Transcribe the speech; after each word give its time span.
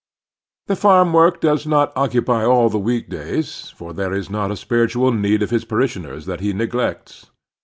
The 0.65 0.75
farm 0.75 1.13
work 1.13 1.41
does 1.41 1.67
not 1.67 1.93
occupy 1.95 2.43
all 2.43 2.65
of 2.65 2.71
the 2.71 2.79
week 2.79 3.07
days, 3.07 3.69
for 3.77 3.93
there 3.93 4.15
is 4.15 4.31
not 4.31 4.49
a 4.49 4.57
spiritual 4.57 5.11
need 5.11 5.43
of 5.43 5.51
his 5.51 5.63
parishioners 5.63 6.25
that 6.25 6.39
he 6.39 6.53
neglects. 6.53 7.27